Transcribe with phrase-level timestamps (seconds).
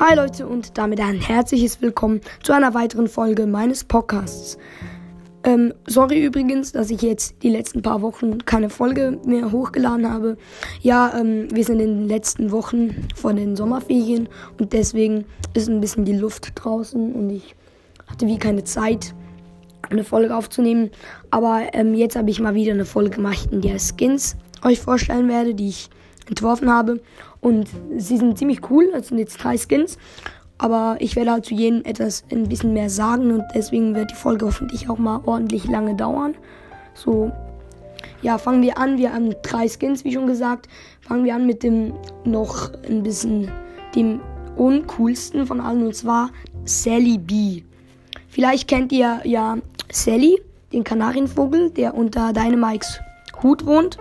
[0.00, 4.56] Hi Leute und damit ein herzliches Willkommen zu einer weiteren Folge meines Podcasts.
[5.44, 10.38] Ähm, sorry übrigens, dass ich jetzt die letzten paar Wochen keine Folge mehr hochgeladen habe.
[10.80, 15.82] Ja, ähm, wir sind in den letzten Wochen vor den Sommerferien und deswegen ist ein
[15.82, 17.54] bisschen die Luft draußen und ich
[18.06, 19.14] hatte wie keine Zeit,
[19.90, 20.92] eine Folge aufzunehmen.
[21.30, 25.28] Aber ähm, jetzt habe ich mal wieder eine Folge gemacht, in der Skins euch vorstellen
[25.28, 25.90] werde, die ich
[26.30, 27.00] entworfen habe.
[27.40, 28.88] Und sie sind ziemlich cool.
[28.92, 29.98] Das sind jetzt drei Skins.
[30.56, 34.14] Aber ich werde halt zu jedem etwas ein bisschen mehr sagen und deswegen wird die
[34.14, 36.34] Folge hoffentlich auch mal ordentlich lange dauern.
[36.92, 37.32] So,
[38.20, 38.98] ja, fangen wir an.
[38.98, 40.68] Wir haben drei Skins, wie schon gesagt.
[41.00, 41.94] Fangen wir an mit dem
[42.24, 43.50] noch ein bisschen
[43.94, 44.20] dem
[44.56, 46.30] uncoolsten von allen und zwar
[46.66, 47.62] Sally B.
[48.28, 49.56] Vielleicht kennt ihr ja
[49.90, 50.40] Sally,
[50.72, 53.00] den Kanarienvogel, der unter Dynamikes
[53.42, 53.96] Hut wohnt.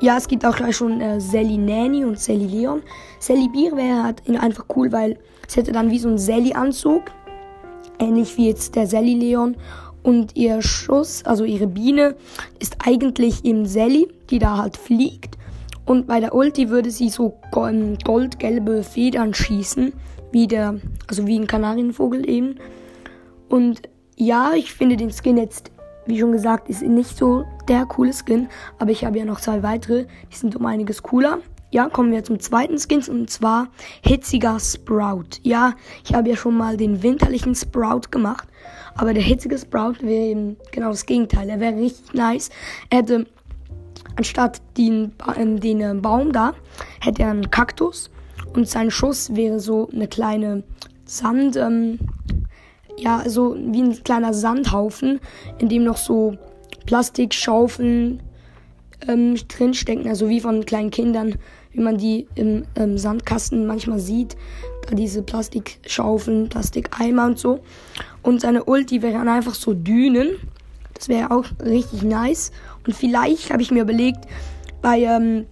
[0.00, 2.82] Ja, es gibt auch gleich schon äh, Sally Nanny und Sally Leon.
[3.18, 7.04] Sally Bier wäre halt einfach cool, weil es hätte dann wie so ein Sally-Anzug.
[7.98, 9.56] Ähnlich wie jetzt der Sally Leon.
[10.02, 12.14] Und ihr Schuss, also ihre Biene,
[12.58, 15.38] ist eigentlich eben Sally, die da halt fliegt.
[15.86, 19.92] Und bei der Ulti würde sie so goldgelbe Federn schießen,
[20.30, 20.74] wie der,
[21.06, 22.56] also wie ein Kanarienvogel eben.
[23.48, 23.82] Und
[24.16, 25.70] ja, ich finde den Skin jetzt
[26.06, 29.62] wie schon gesagt, ist nicht so der coole Skin, aber ich habe ja noch zwei
[29.62, 31.38] weitere, die sind um einiges cooler.
[31.72, 33.68] Ja, kommen wir zum zweiten Skin und zwar
[34.02, 35.40] hitziger Sprout.
[35.42, 38.48] Ja, ich habe ja schon mal den winterlichen Sprout gemacht,
[38.94, 41.48] aber der hitzige Sprout wäre eben genau das Gegenteil.
[41.50, 42.50] Er wäre richtig nice.
[42.88, 43.26] Er hätte
[44.16, 46.54] anstatt den, äh, den äh, Baum da,
[47.00, 48.10] hätte er einen Kaktus
[48.54, 50.62] und sein Schuss wäre so eine kleine
[51.04, 51.98] Sand, ähm,
[52.98, 55.20] ja, so wie ein kleiner Sandhaufen,
[55.58, 56.36] in dem noch so
[56.86, 58.22] Plastikschaufeln
[59.06, 61.34] ähm, drinstecken, also wie von kleinen Kindern,
[61.72, 64.36] wie man die im ähm, Sandkasten manchmal sieht.
[64.88, 67.60] Da diese Plastikschaufeln, Plastikeimer und so.
[68.22, 70.36] Und seine Ulti wären einfach so Dünen.
[70.94, 72.52] Das wäre auch richtig nice.
[72.86, 74.24] Und vielleicht habe ich mir überlegt,
[74.80, 75.46] bei ähm,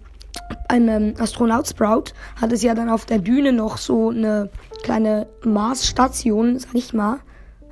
[0.67, 4.49] einem Astronaut Sprout hat es ja dann auf der Düne noch so eine
[4.83, 7.19] kleine Marsstation, sag ich mal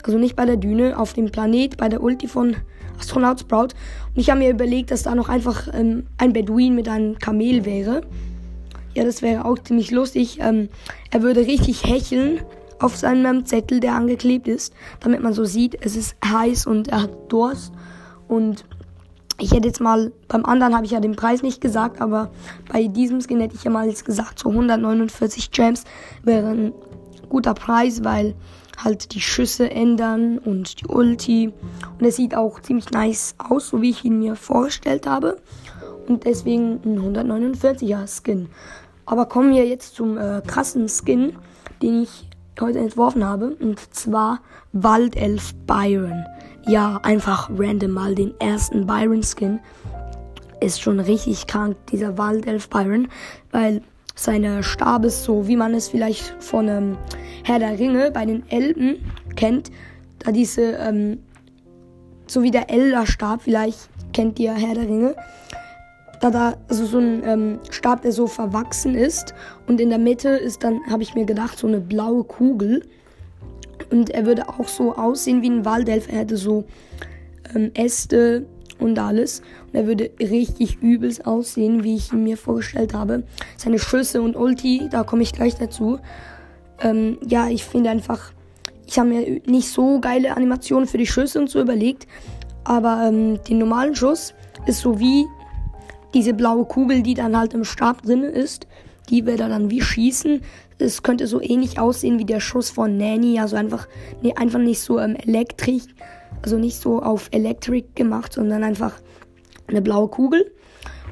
[0.04, 2.56] also nicht bei der Düne, auf dem Planet, bei der Ulti von
[3.00, 3.70] Astronaut Sprout.
[4.14, 7.66] Und ich habe mir überlegt, dass da noch einfach ähm, ein Beduin mit einem Kamel
[7.66, 8.02] wäre.
[8.94, 10.38] Ja, das wäre auch ziemlich lustig.
[10.40, 10.70] Ähm,
[11.12, 12.42] er würde richtig hecheln
[12.80, 17.04] auf seinem Zettel, der angeklebt ist, damit man so sieht, es ist heiß und er
[17.04, 17.72] hat Durst.
[18.28, 18.66] Und
[19.40, 22.32] ich hätte jetzt mal, beim anderen habe ich ja den Preis nicht gesagt, aber
[22.72, 25.86] bei diesem Skin hätte ich ja mal jetzt gesagt, so 149 Gems
[26.24, 26.74] wäre ein
[27.34, 28.36] guter Preis, weil
[28.78, 31.52] halt die Schüsse ändern und die Ulti.
[32.00, 35.38] Und es sieht auch ziemlich nice aus, so wie ich ihn mir vorgestellt habe.
[36.08, 38.50] Und deswegen ein 149er Skin.
[39.08, 41.34] Aber kommen wir jetzt zum äh, krassen Skin,
[41.82, 42.30] den ich
[42.62, 43.56] heute entworfen habe.
[43.60, 44.40] Und zwar
[44.72, 46.26] Waldelf Byron.
[46.68, 49.60] Ja, einfach random mal den ersten Byron Skin.
[50.62, 53.08] Ist schon richtig krank, dieser Waldelf Byron.
[53.52, 53.82] Weil
[54.16, 56.98] seine Stab ist so, wie man es vielleicht von ähm,
[57.44, 58.98] Herr der Ringe bei den Elben
[59.36, 59.72] kennt.
[60.20, 61.20] Da diese, ähm,
[62.28, 65.16] so wie der Elderstab, vielleicht kennt ihr Herr der Ringe.
[66.22, 69.34] Da da, also so ein ähm, Stab, der so verwachsen ist.
[69.68, 72.86] Und in der Mitte ist dann, habe ich mir gedacht, so eine blaue Kugel.
[73.92, 76.08] Und er würde auch so aussehen wie ein Waldelf.
[76.08, 76.66] Er hätte so
[77.54, 78.46] ähm, Äste
[78.84, 79.42] und alles.
[79.68, 83.24] Und er würde richtig übelst aussehen, wie ich ihn mir vorgestellt habe.
[83.58, 86.00] Seine Schüsse und Ulti, da komme ich gleich dazu.
[86.82, 88.34] Ähm, ja, ich finde einfach,
[88.86, 92.08] ich habe mir nicht so geile Animationen für die Schüsse und so überlegt.
[92.64, 94.34] Aber ähm, den normalen Schuss
[94.66, 95.26] ist so wie
[96.14, 98.68] diese blaue Kugel, die dann halt im Stab drin ist.
[99.10, 100.42] Die wird er dann wie schießen.
[100.78, 103.40] Es könnte so ähnlich aussehen wie der Schuss von Nanny.
[103.40, 103.88] Also einfach,
[104.22, 105.84] nee, einfach nicht so ähm, elektrisch,
[106.44, 108.94] also nicht so auf Electric gemacht, sondern einfach
[109.68, 110.52] eine blaue Kugel.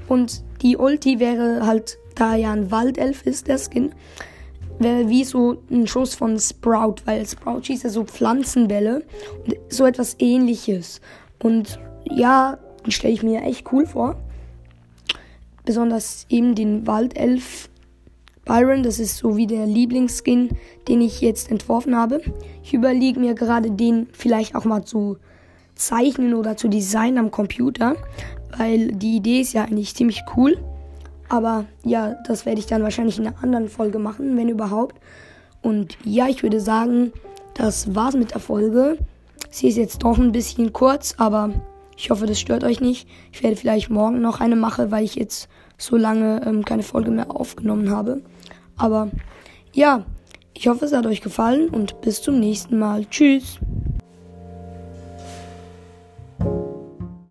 [0.07, 3.95] Und die Ulti wäre halt, da ja ein Waldelf ist, der Skin,
[4.77, 9.03] wäre wie so ein Schuss von Sprout, weil Sprout schießt ja so Pflanzenbälle
[9.45, 11.01] und so etwas ähnliches.
[11.41, 12.57] Und ja,
[12.87, 14.17] stelle ich mir echt cool vor.
[15.65, 17.69] Besonders eben den Waldelf
[18.45, 20.49] Byron, das ist so wie der Lieblingsskin,
[20.87, 22.21] den ich jetzt entworfen habe.
[22.63, 25.17] Ich überlege mir gerade den vielleicht auch mal zu
[25.75, 27.95] zeichnen oder zu designen am Computer,
[28.57, 30.57] weil die Idee ist ja eigentlich ziemlich cool.
[31.29, 34.95] Aber ja, das werde ich dann wahrscheinlich in einer anderen Folge machen, wenn überhaupt.
[35.61, 37.13] Und ja, ich würde sagen,
[37.53, 38.97] das war's mit der Folge.
[39.49, 41.51] Sie ist jetzt doch ein bisschen kurz, aber
[41.95, 43.07] ich hoffe, das stört euch nicht.
[43.31, 45.47] Ich werde vielleicht morgen noch eine machen, weil ich jetzt
[45.81, 48.21] so lange ähm, keine Folge mehr aufgenommen habe.
[48.77, 49.09] Aber
[49.73, 50.05] ja,
[50.53, 53.05] Ich hoffe, es hat euch gefallen und bis zum nächsten Mal.
[53.05, 53.57] Tschüss.